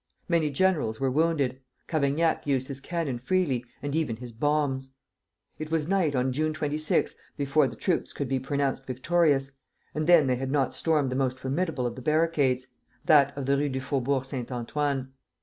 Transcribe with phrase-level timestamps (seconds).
[0.27, 1.59] Many generals were wounded.
[1.85, 4.93] Cavaignac used his cannon freely, and even his bombs.
[5.59, 9.51] It was night on June 26 before the troops could be pronounced victorious,
[9.93, 12.65] and then they had not stormed the most formidable of the barricades,
[13.05, 15.13] that of the Rue du Faubourg Saint Antoine.